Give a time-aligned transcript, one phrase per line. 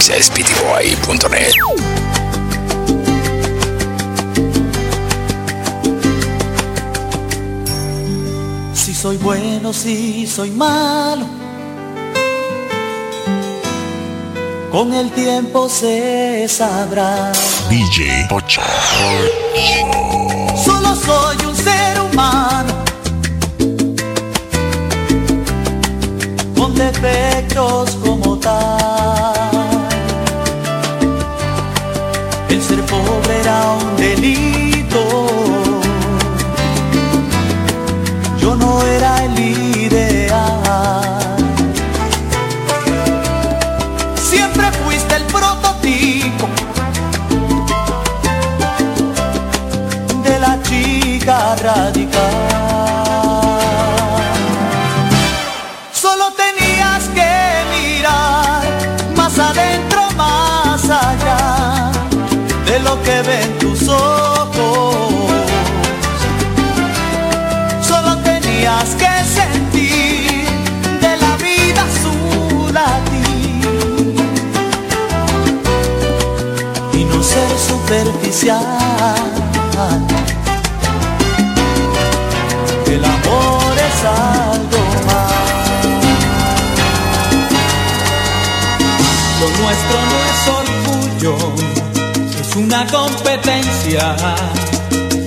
[0.00, 1.52] speedyboy.net.
[8.72, 11.26] Si soy bueno, si soy malo.
[14.72, 17.32] Con el tiempo se sabrá.
[17.68, 18.62] DJ Pocha.
[20.64, 22.72] Solo soy un ser humano.
[26.56, 29.39] Con defectos como tal.
[33.50, 35.29] Era un delito.
[77.90, 78.64] Superficial.
[82.86, 85.32] El amor es algo más.
[89.40, 91.34] Lo nuestro no es orgullo,
[92.40, 94.16] es una competencia,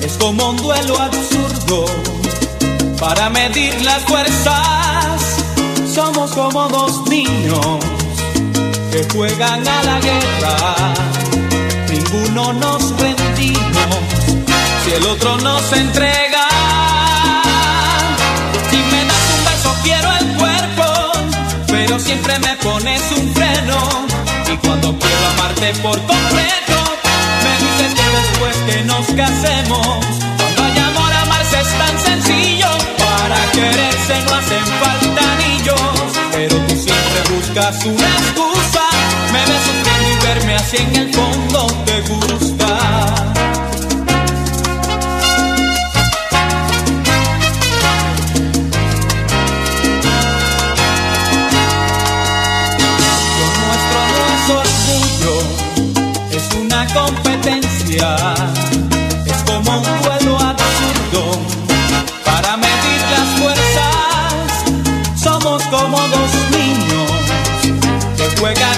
[0.02, 1.86] es como un duelo absurdo
[2.97, 5.22] para medir las fuerzas.
[5.94, 7.80] Somos como dos niños
[8.89, 10.94] que juegan a la guerra,
[12.14, 13.97] ninguno nos rendimos
[14.86, 16.47] si el otro nos entrega.
[18.69, 21.11] Si me das un beso quiero el cuerpo,
[21.67, 24.06] pero siempre me pones un freno.
[24.52, 26.78] Y cuando quiero amarte por completo,
[27.44, 29.97] me dices que después que nos casemos,
[30.38, 36.75] cuando hay amor amarse es tan sencillo, para quererse no hacen falta anillos, pero tú
[36.75, 38.84] siempre buscas una excusa,
[39.31, 39.83] me ves y
[40.23, 42.67] verme así en el fondo te gusta.
[53.39, 55.35] Lo nuestro orgullo,
[56.31, 58.07] es una competencia,
[59.25, 61.23] es como un duelo absurdo
[62.25, 64.44] para medir las fuerzas.
[65.22, 67.11] Somos como dos niños
[68.17, 68.72] que juegan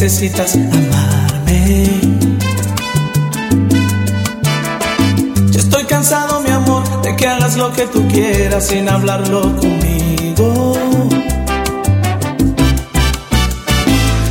[0.00, 1.84] necesitas amarme.
[5.50, 10.74] Ya estoy cansado, mi amor, de que hagas lo que tú quieras sin hablarlo conmigo.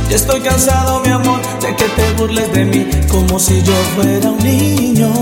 [0.08, 4.28] Ya estoy cansado, mi amor, de que te burles de mí como si yo fuera
[4.28, 5.12] un niño.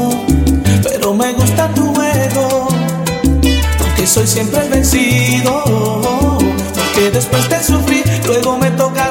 [0.83, 2.69] Pero me gusta tu juego,
[3.77, 5.63] porque soy siempre vencido.
[6.75, 9.11] Porque después de sufrir, luego me toca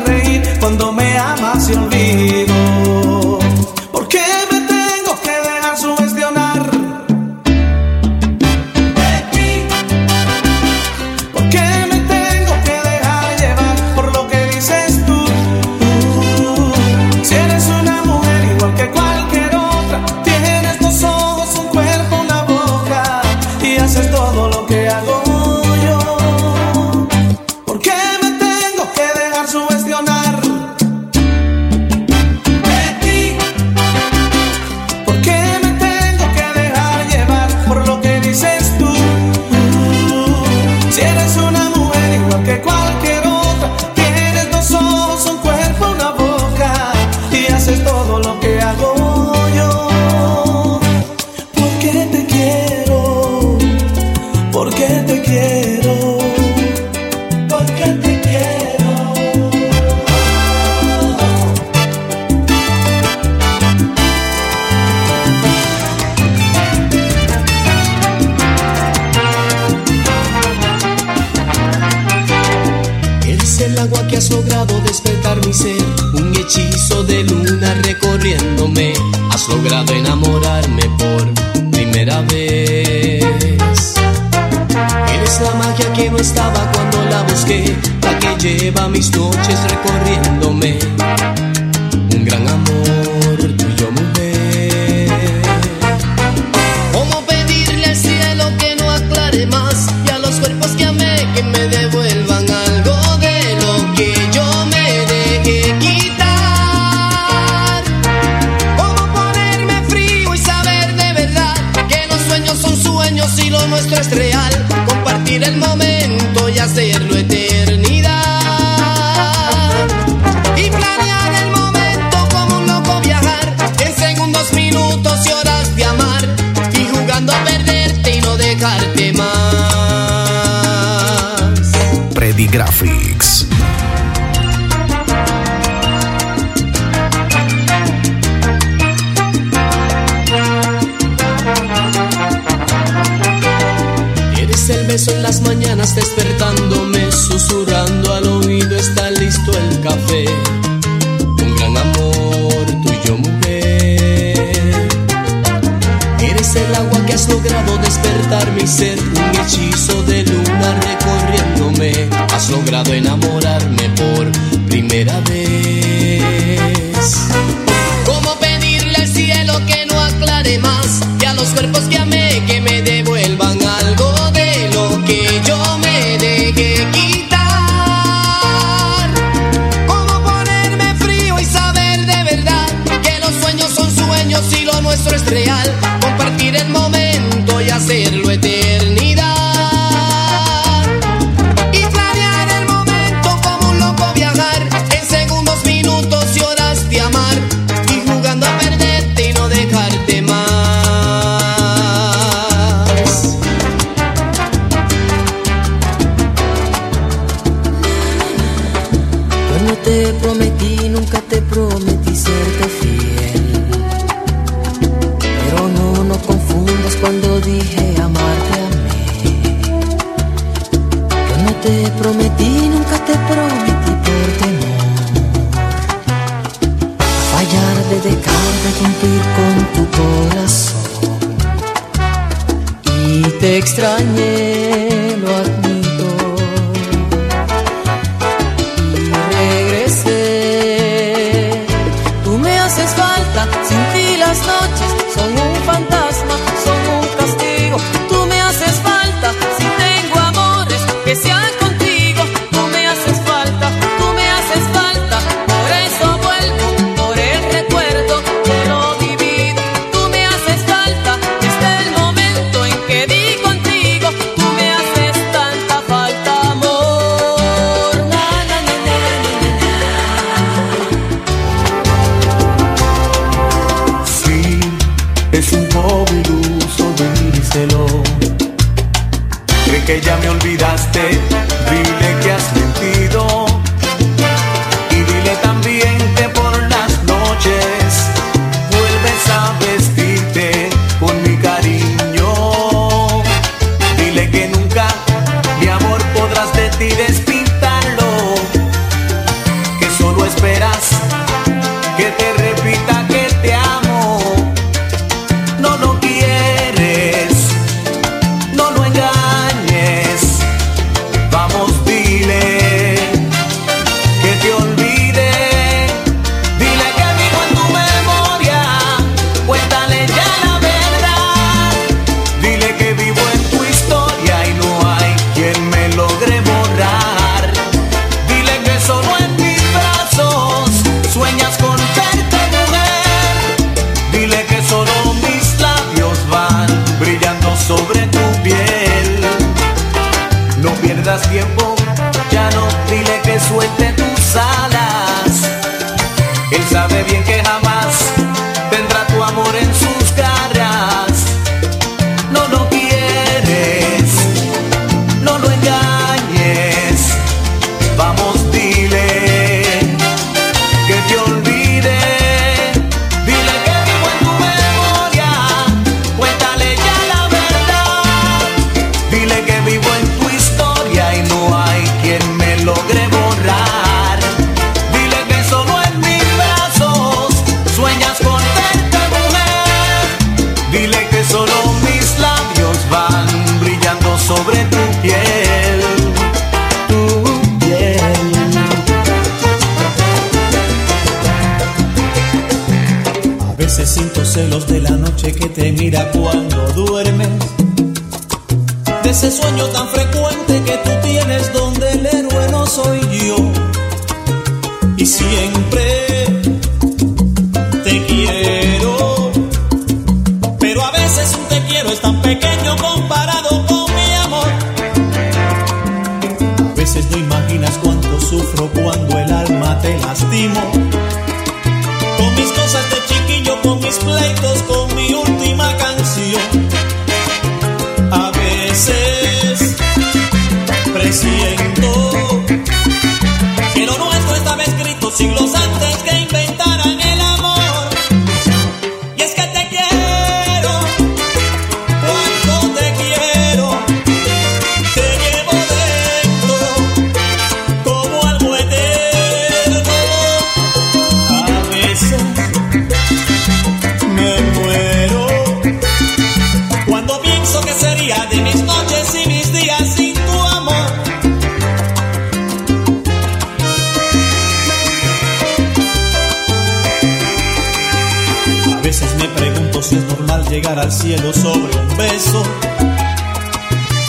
[470.76, 472.44] al cielo sobre un beso.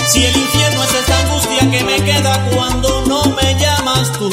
[0.09, 4.29] Si el infierno es esta angustia que me queda cuando no me llamas tú.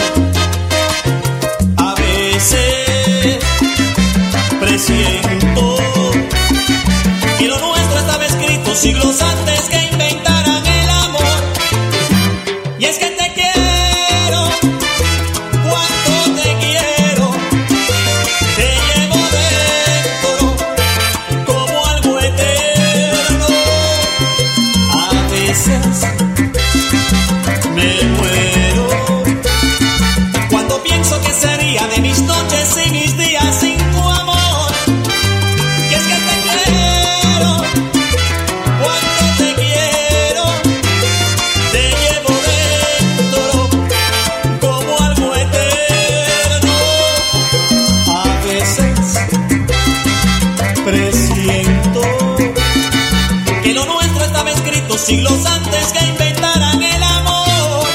[55.05, 57.85] siglos antes que inventaran el amor.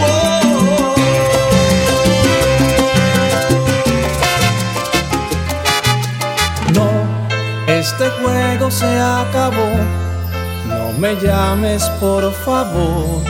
[0.00, 0.94] Oh, oh, oh.
[6.74, 6.88] No,
[7.66, 9.66] este juego se acabó.
[10.68, 13.24] No me llames, por favor.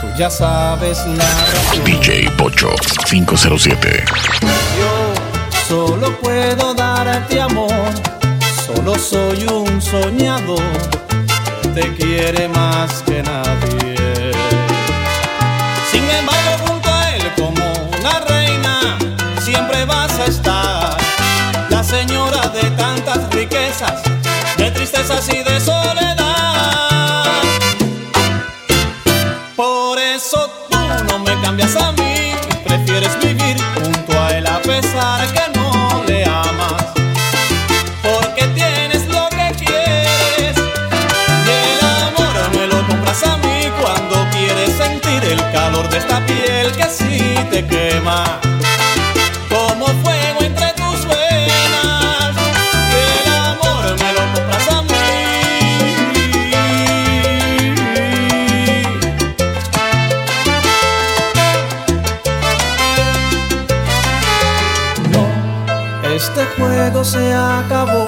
[0.00, 1.84] Tú ya sabes la razón.
[1.84, 2.70] DJ Pocho
[3.08, 4.04] 507.
[4.80, 5.14] Yo
[5.68, 7.70] solo puedo darte amor.
[8.66, 10.60] Solo soy un soñador
[11.74, 14.32] te quiere más que nadie.
[15.90, 17.64] Sin embargo, junto a él como
[17.98, 18.98] una reina,
[19.40, 20.96] siempre vas a estar.
[21.70, 24.02] La señora de tantas riquezas,
[24.58, 25.91] de tristezas y de sol.
[47.52, 48.40] te quema.
[49.50, 52.34] Como fuego entre tus venas,
[52.90, 55.06] y el amor me lo compras a mí.
[65.12, 65.24] No,
[66.10, 68.06] este juego se acabó.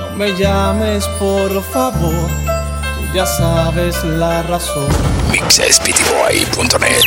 [0.00, 2.28] No me llames, por favor.
[2.96, 4.90] Tú ya sabes la razón
[5.30, 7.02] mixesptboy.net.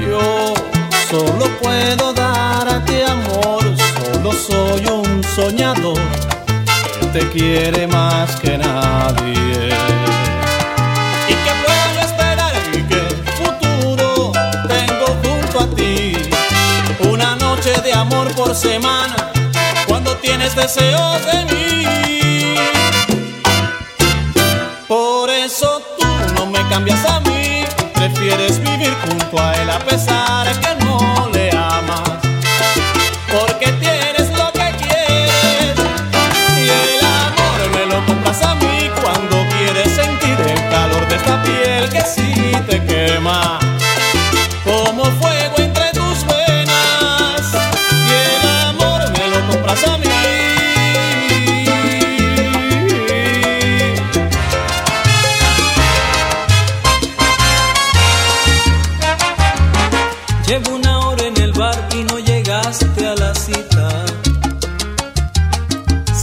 [0.00, 0.79] Yo
[1.10, 3.64] solo puedo darte amor,
[4.12, 6.00] solo soy un soñador
[7.00, 9.74] que te quiere más que nadie.
[11.28, 13.02] ¿Y qué puedo esperar y qué
[13.38, 14.32] futuro
[14.68, 16.12] tengo junto a ti?
[17.10, 19.16] Una noche de amor por semana,
[19.88, 22.54] cuando tienes deseos de mí.
[24.86, 30.46] Por eso tú no me cambias a mí, prefieres vivir junto a él a pesar
[30.46, 30.79] de que no.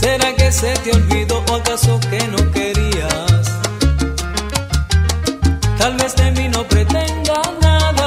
[0.00, 3.42] ¿Será que se te olvidó o acaso que no querías?
[5.78, 7.97] Tal vez de mí no pretenda nada.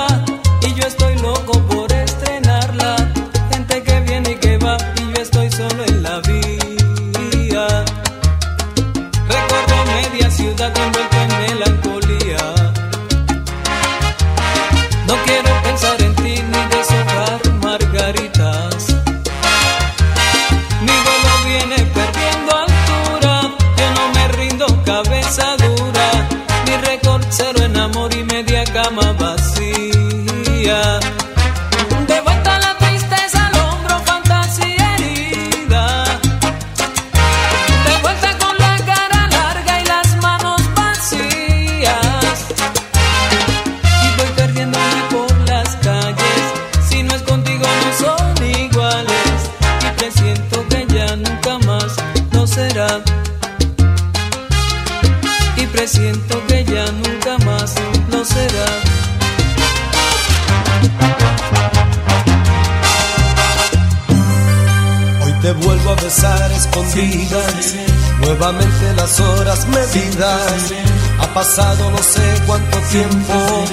[68.95, 70.73] las horas medidas.
[71.19, 73.65] Ha pasado no sé cuánto tiempo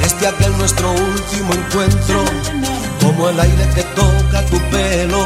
[0.00, 2.24] desde aquel nuestro último encuentro.
[3.00, 5.24] Como el aire que toca tu pelo,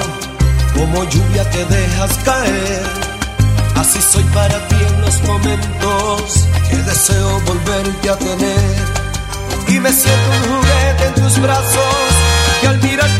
[0.74, 2.82] como lluvia que dejas caer.
[3.76, 8.96] Así soy para ti en los momentos que deseo volverte a tener.
[9.68, 12.06] Y me siento un juguete en tus brazos
[12.60, 13.15] que al mirar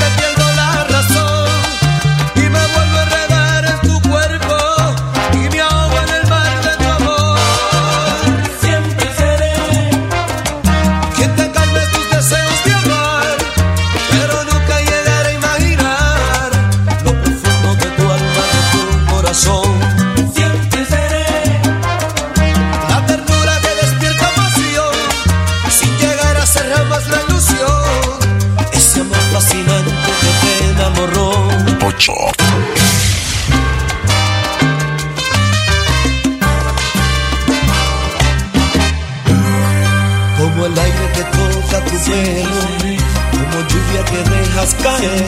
[42.06, 45.24] como lluvia que dejas caer.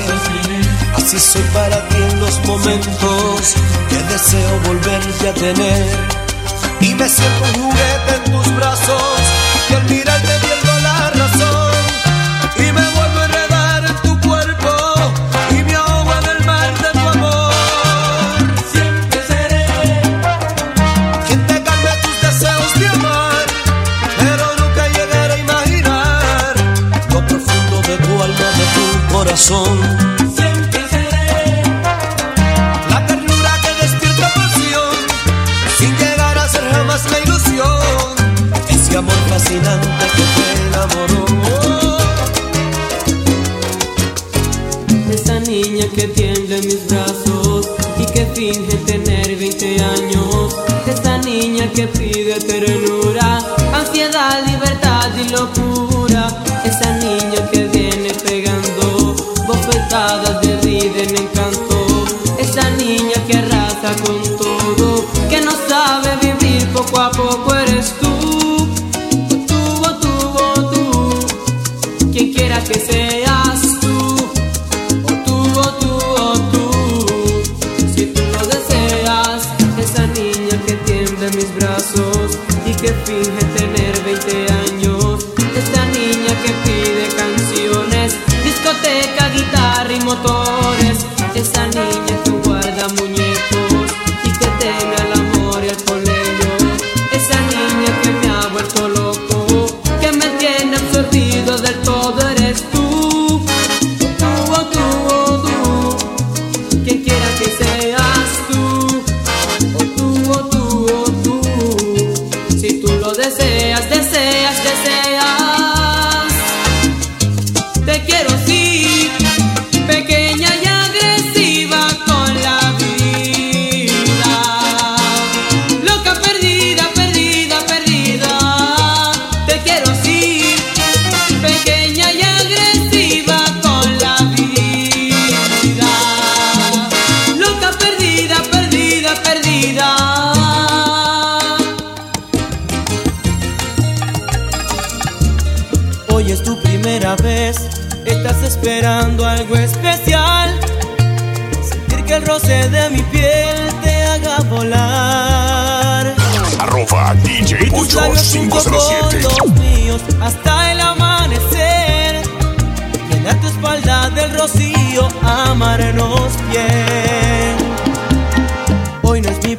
[0.97, 3.55] Así soy para ti en los momentos
[3.89, 5.87] que deseo volverte a tener.
[6.81, 9.28] Y me siento un juguete en tus brazos.
[90.09, 92.48] motores, esa niña tuvo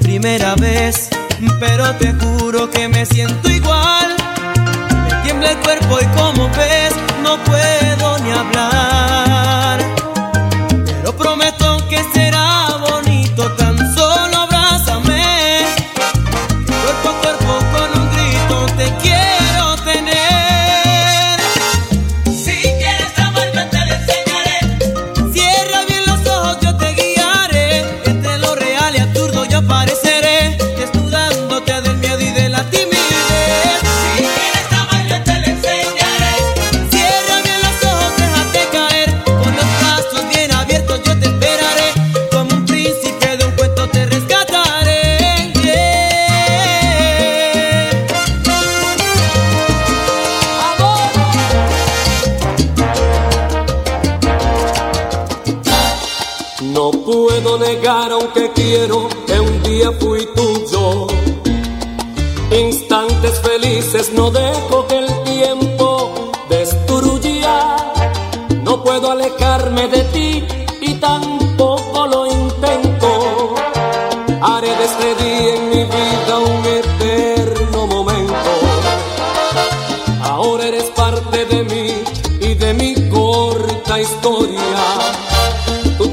[0.10, 1.08] primera vez,
[1.60, 4.16] pero te juro que me siento igual.
[5.04, 9.29] Me tiembla el cuerpo y como ves, no puedo ni hablar.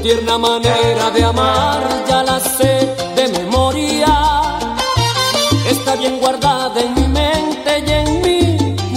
[0.07, 2.75] Tierna manera de amar ya la sé
[3.17, 4.13] de memoria.
[5.69, 8.39] Está bien guardada en mi mente y en mi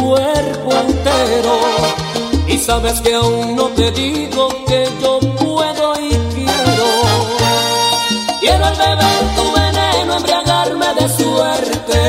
[0.01, 1.55] cuerpo entero.
[2.47, 6.89] Y sabes que aún no te digo que yo puedo y quiero.
[8.39, 12.01] Quiero al beber tu veneno, embriagarme de suerte.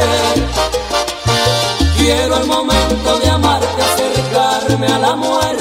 [1.97, 5.60] Quiero el momento de amarte, acercarme a la muerte.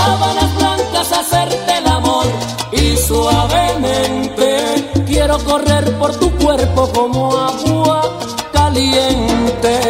[0.00, 2.24] Entre sábanas blancas hacerte el amor
[2.72, 8.18] y suavemente quiero correr por tu cuerpo como agua
[8.52, 9.80] caliente.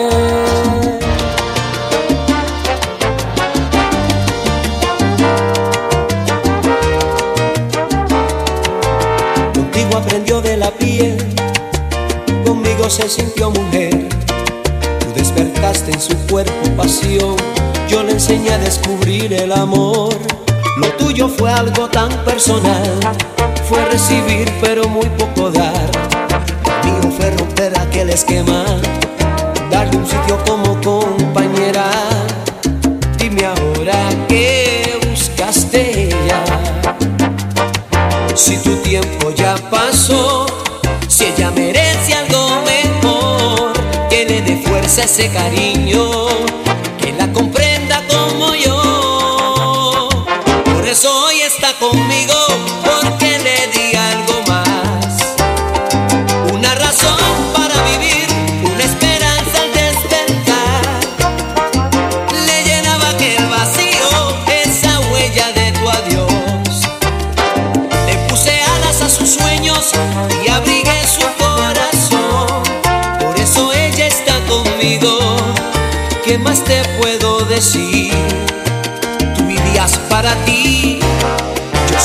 [9.55, 11.17] Contigo aprendió de la piel,
[12.45, 14.09] conmigo se sintió mujer.
[14.99, 17.37] Tú despertaste en su cuerpo pasión,
[18.21, 20.13] enseñé a descubrir el amor.
[20.77, 23.01] Lo tuyo fue algo tan personal,
[23.67, 25.91] fue recibir pero muy poco dar.
[26.85, 28.63] Lo mío fue romper aquel esquema,
[29.71, 31.91] darle un sitio como compañera.
[33.17, 36.45] Dime ahora qué buscaste ya.
[38.35, 40.45] Si tu tiempo ya pasó,
[41.09, 43.73] si ella merece algo mejor,
[44.11, 46.27] le dé fuerza ese cariño,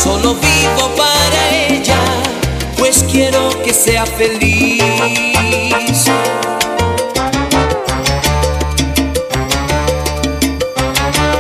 [0.06, 1.98] solo vivo para ella,
[2.78, 4.84] pues quiero que sea feliz.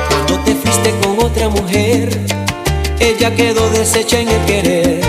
[0.09, 2.09] Cuando te fuiste con otra mujer,
[2.99, 5.01] ella quedó deshecha en el querer.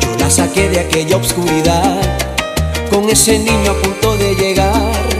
[0.00, 2.00] Yo la saqué de aquella obscuridad,
[2.90, 5.13] con ese niño a punto de llegar.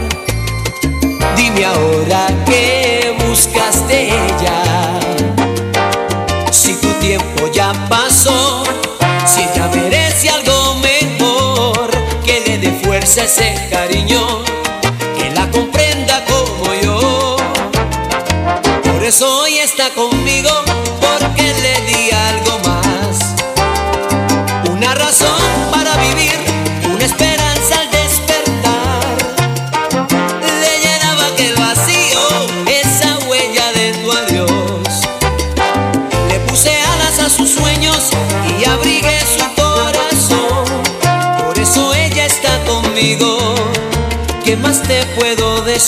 [9.35, 11.89] Si ella merece algo mejor,
[12.23, 14.43] que le dé fuerza ese cariño,
[15.17, 17.35] que la comprenda como yo.
[18.83, 20.14] Por eso hoy está conmigo,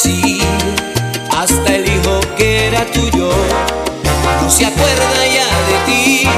[0.04, 0.44] decir,
[1.36, 3.32] hasta el hijo que era tuyo.
[4.42, 6.30] No se acuerda ya de ti,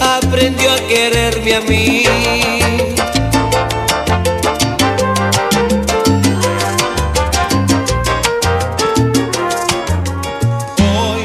[0.00, 2.04] aprendió a quererme a mí.
[11.00, 11.22] Hoy,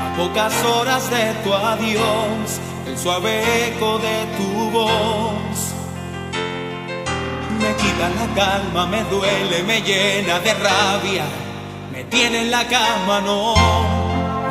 [0.00, 5.43] a pocas horas de tu adiós, el suave eco de tu voz
[7.94, 11.24] quita la calma, me duele, me llena de rabia,
[11.92, 13.54] me tiene en la cama, no,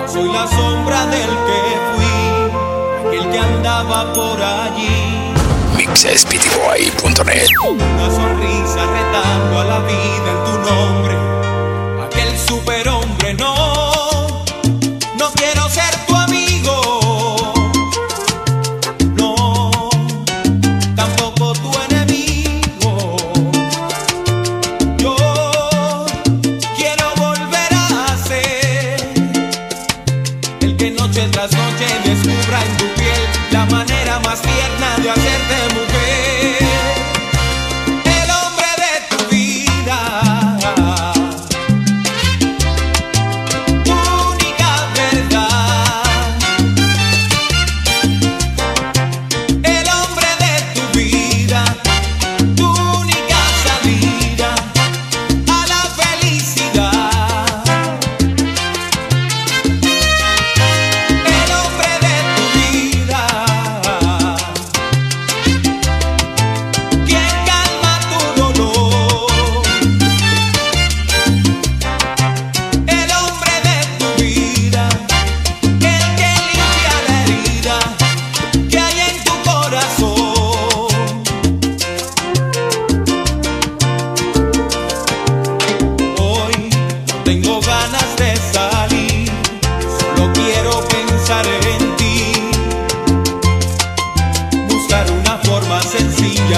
[0.08, 1.62] soy la sombra del que
[1.94, 5.34] fui, aquel que andaba por allí.
[5.76, 8.86] Mixesptboy.net Una sonrisa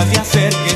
[0.10, 0.75] de hacer que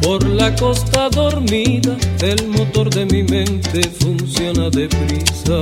[0.00, 5.60] por la costa dormida, el motor de mi mente funciona deprisa.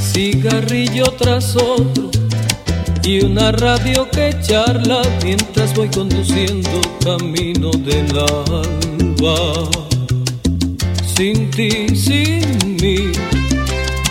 [0.00, 2.10] Cigarrillo tras otro
[3.02, 9.68] y una radio que charla mientras voy conduciendo camino del alba.
[11.16, 13.10] Sin ti, sin mí,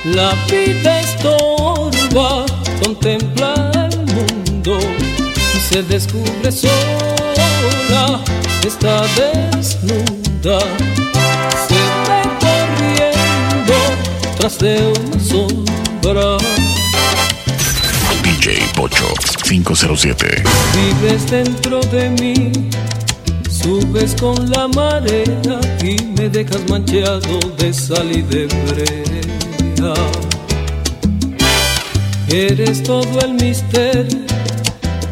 [0.04, 2.46] la vida estorba,
[2.82, 5.07] contempla el mundo
[5.70, 8.24] se descubre sola,
[8.66, 10.60] está desnuda,
[11.68, 13.76] se ve corriendo
[14.38, 16.38] tras de una sombra.
[18.24, 22.52] DJ Pocho 507 Vives dentro de mí,
[23.50, 29.94] subes con la marea y me dejas manchado de sal y de brea.
[32.30, 34.20] Eres todo el misterio,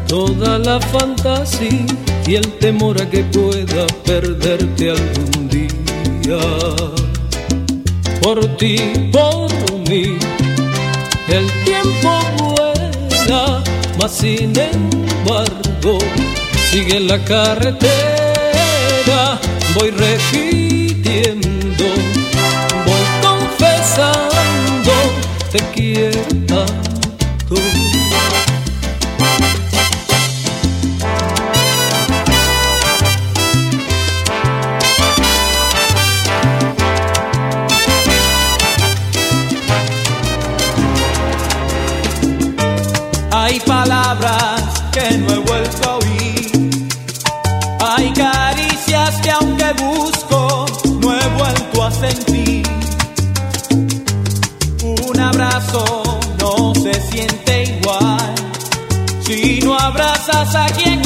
[0.06, 1.86] toda la fantasía
[2.26, 6.38] y el temor a que pueda perderte algún día.
[8.22, 9.50] Por ti, por
[9.88, 10.18] mí,
[11.28, 13.62] el tiempo vuela,
[13.98, 15.98] mas sin embargo
[16.70, 17.86] sigue la carretera.
[19.74, 21.84] Voy repitiendo,
[22.86, 24.92] voy confesando,
[25.52, 26.35] te quiero
[59.66, 61.05] tú abrazas a quien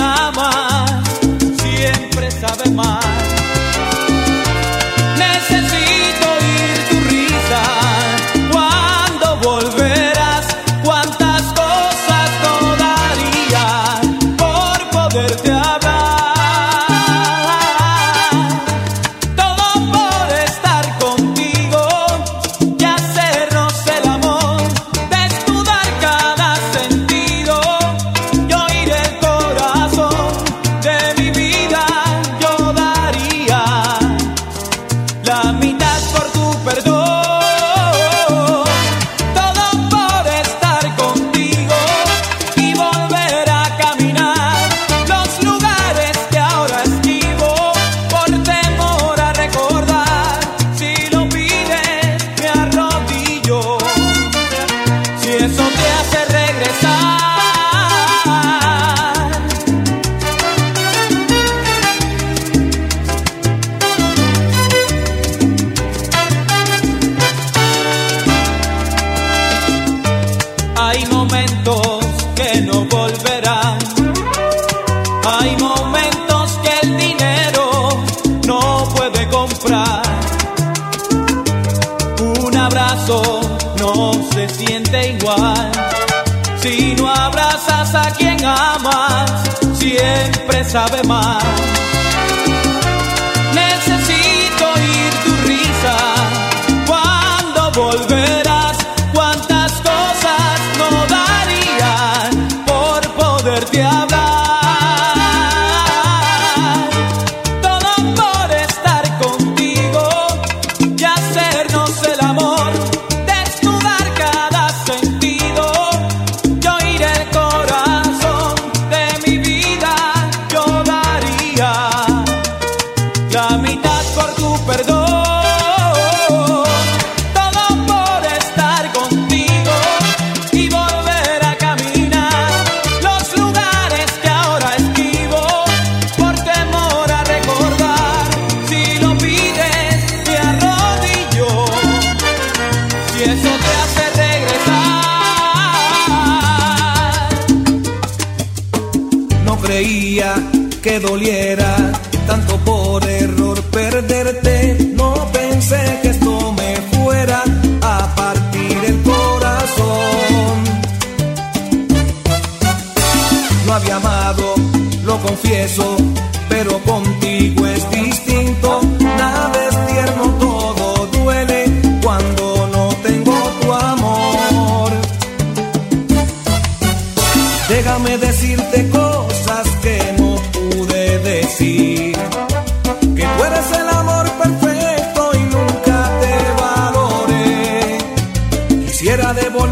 [189.32, 189.70] un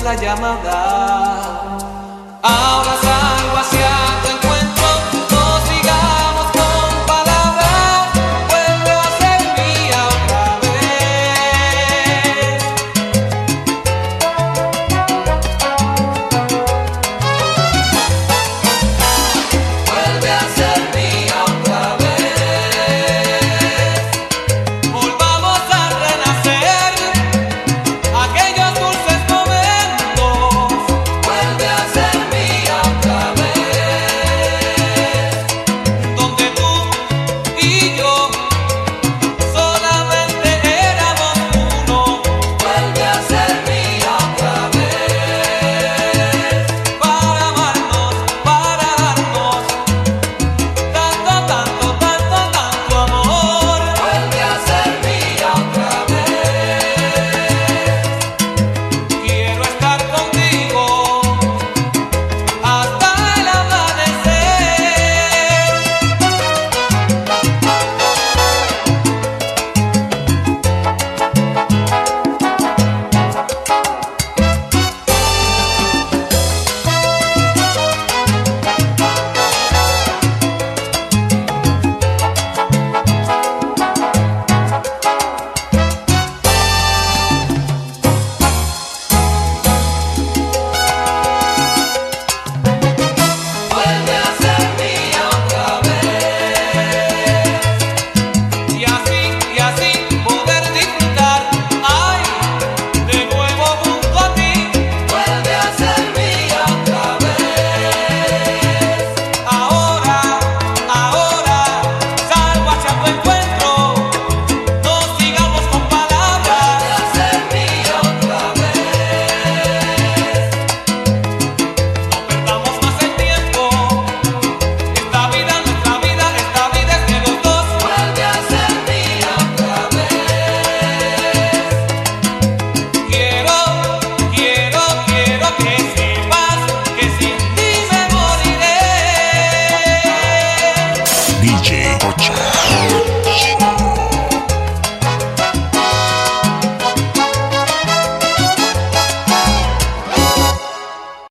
[0.00, 0.78] la llamada.
[2.42, 2.94] Ahora